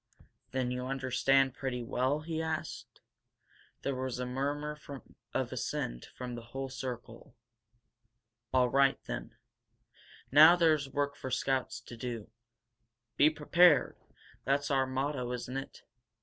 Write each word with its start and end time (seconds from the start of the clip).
"Then 0.49 0.71
you 0.71 0.87
understand 0.87 1.53
pretty 1.53 1.83
well?" 1.83 2.21
he 2.21 2.41
asked. 2.41 3.01
There 3.83 3.93
was 3.93 4.17
a 4.17 4.25
murmur 4.25 4.75
of 5.31 5.53
assent 5.53 6.07
from 6.17 6.33
the 6.33 6.41
whole 6.41 6.69
circle. 6.69 7.35
"All 8.51 8.67
right, 8.71 8.97
then," 9.05 9.23
he 9.23 9.29
said. 9.75 9.79
"Now 10.31 10.55
there's 10.55 10.89
work 10.89 11.15
for 11.15 11.29
Scouts 11.29 11.79
to 11.81 11.95
do. 11.95 12.31
Be 13.15 13.29
prepared! 13.29 13.95
That's 14.43 14.71
our 14.71 14.87
motto, 14.87 15.31
isn't 15.33 15.55
it? 15.55 15.83